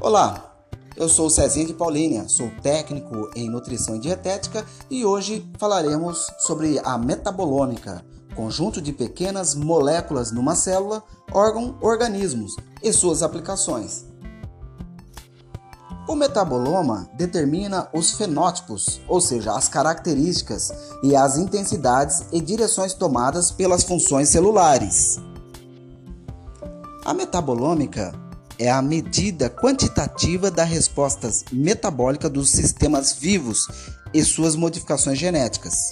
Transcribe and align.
Olá, 0.00 0.54
eu 0.96 1.08
sou 1.08 1.28
Cezinha 1.28 1.66
de 1.66 1.74
Paulínia, 1.74 2.28
sou 2.28 2.48
técnico 2.62 3.28
em 3.34 3.50
nutrição 3.50 3.96
e 3.96 3.98
dietética 3.98 4.64
e 4.88 5.04
hoje 5.04 5.50
falaremos 5.58 6.24
sobre 6.38 6.78
a 6.84 6.96
metabolômica, 6.96 8.04
conjunto 8.36 8.80
de 8.80 8.92
pequenas 8.92 9.56
moléculas 9.56 10.30
numa 10.30 10.54
célula, 10.54 11.02
órgão, 11.32 11.76
organismos 11.80 12.54
e 12.80 12.92
suas 12.92 13.24
aplicações. 13.24 14.04
O 16.06 16.14
metaboloma 16.14 17.10
determina 17.14 17.88
os 17.92 18.12
fenótipos, 18.12 19.00
ou 19.08 19.20
seja, 19.20 19.52
as 19.52 19.66
características 19.66 20.72
e 21.02 21.16
as 21.16 21.36
intensidades 21.36 22.24
e 22.30 22.40
direções 22.40 22.94
tomadas 22.94 23.50
pelas 23.50 23.82
funções 23.82 24.28
celulares. 24.28 25.18
A 27.04 27.12
metabolômica 27.12 28.27
é 28.58 28.70
a 28.70 28.82
medida 28.82 29.48
quantitativa 29.48 30.50
da 30.50 30.64
resposta 30.64 31.30
metabólica 31.52 32.28
dos 32.28 32.50
sistemas 32.50 33.12
vivos 33.12 33.68
e 34.12 34.22
suas 34.24 34.56
modificações 34.56 35.18
genéticas. 35.18 35.90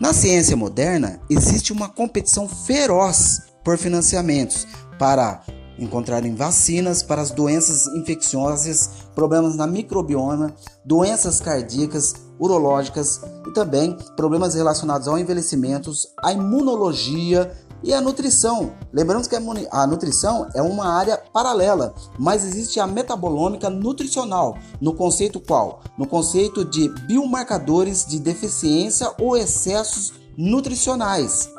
Na 0.00 0.12
ciência 0.12 0.56
moderna, 0.56 1.20
existe 1.28 1.72
uma 1.72 1.88
competição 1.88 2.48
feroz 2.48 3.42
por 3.64 3.76
financiamentos 3.78 4.66
para 4.98 5.42
encontrarem 5.78 6.34
vacinas 6.34 7.02
para 7.02 7.22
as 7.22 7.30
doenças 7.30 7.86
infecciosas, 7.94 8.90
problemas 9.14 9.56
na 9.56 9.66
microbioma, 9.66 10.54
doenças 10.84 11.40
cardíacas, 11.40 12.14
urológicas 12.38 13.20
e 13.46 13.52
também 13.52 13.96
problemas 14.16 14.54
relacionados 14.54 15.08
ao 15.08 15.18
envelhecimento, 15.18 15.90
à 16.22 16.32
imunologia, 16.32 17.50
e 17.82 17.92
a 17.94 18.00
nutrição. 18.00 18.72
Lembramos 18.92 19.26
que 19.26 19.36
a 19.36 19.86
nutrição 19.86 20.48
é 20.54 20.62
uma 20.62 20.88
área 20.88 21.16
paralela, 21.16 21.94
mas 22.18 22.44
existe 22.44 22.80
a 22.80 22.86
metabolômica 22.86 23.70
nutricional, 23.70 24.56
no 24.80 24.94
conceito 24.94 25.40
qual? 25.40 25.80
No 25.96 26.06
conceito 26.06 26.64
de 26.64 26.88
biomarcadores 27.06 28.06
de 28.06 28.18
deficiência 28.18 29.12
ou 29.20 29.36
excessos 29.36 30.14
nutricionais. 30.36 31.50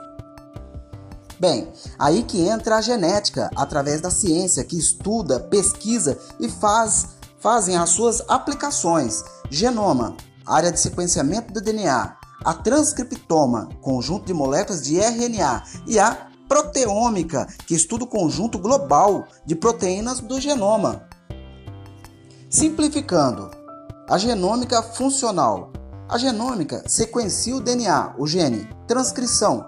Bem, 1.40 1.70
aí 1.98 2.24
que 2.24 2.42
entra 2.48 2.78
a 2.78 2.82
genética, 2.82 3.50
através 3.56 4.02
da 4.02 4.12
ciência 4.12 4.64
que 4.64 4.78
estuda, 4.78 5.40
pesquisa 5.40 6.18
e 6.40 6.50
faz 6.50 7.20
fazem 7.40 7.78
as 7.78 7.92
suas 7.92 8.22
aplicações. 8.28 9.24
Genoma, 9.50 10.16
área 10.46 10.72
de 10.72 10.80
sequenciamento 10.80 11.54
do 11.54 11.62
DNA, 11.62 12.19
a 12.44 12.54
transcriptoma, 12.54 13.70
conjunto 13.82 14.26
de 14.26 14.34
moléculas 14.34 14.82
de 14.82 15.00
RNA, 15.00 15.64
e 15.88 16.00
a 16.00 16.28
proteômica, 16.48 17.48
que 17.68 17.76
estuda 17.76 18.04
o 18.04 18.08
conjunto 18.08 18.58
global 18.58 19.28
de 19.46 19.56
proteínas 19.56 20.20
do 20.20 20.40
genoma. 20.40 21.04
Simplificando, 22.50 23.52
a 24.10 24.18
genômica 24.18 24.82
funcional. 24.82 25.72
A 26.10 26.18
genômica 26.18 26.84
sequencia 26.88 27.56
o 27.56 27.62
DNA, 27.62 28.16
o 28.18 28.26
gene, 28.26 28.68
transcrição, 28.88 29.64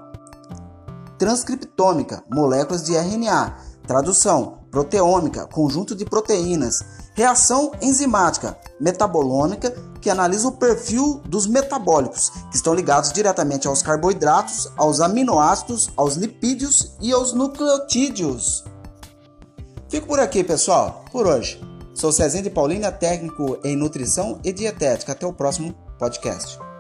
transcriptômica, 1.20 2.24
moléculas 2.34 2.82
de 2.82 2.96
RNA, 2.96 3.56
tradução, 3.86 4.58
proteômica, 4.72 5.46
conjunto 5.46 5.94
de 5.94 6.04
proteínas, 6.04 6.84
reação 7.14 7.72
enzimática, 7.81 8.58
metabolômica, 8.80 9.72
que 10.02 10.09
analisa 10.09 10.48
o 10.48 10.54
perfil 10.54 11.22
dos 11.26 11.45
metabólicos, 11.45 12.31
que 12.50 12.56
estão 12.56 12.73
ligados 12.73 13.12
diretamente 13.12 13.68
aos 13.68 13.81
carboidratos, 13.81 14.68
aos 14.76 15.00
aminoácidos, 15.00 15.92
aos 15.95 16.16
lipídios 16.16 16.94
e 17.00 17.12
aos 17.12 17.34
nucleotídeos. 17.34 18.64
Fico 19.90 20.08
por 20.08 20.20
aqui, 20.20 20.44
pessoal, 20.44 21.06
por 21.12 21.28
hoje. 21.28 21.62
Sou 21.94 22.12
Cezinha 22.12 22.44
de 22.44 22.50
Paulina, 22.50 22.92
técnico 22.92 23.59
em 23.64 23.75
nutrição 23.75 24.40
e 24.44 24.52
dietética. 24.52 25.12
Até 25.12 25.28
o 25.28 25.34
próximo 25.34 25.75
podcast. 26.00 26.71